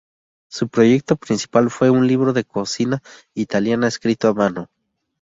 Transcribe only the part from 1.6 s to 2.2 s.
fue un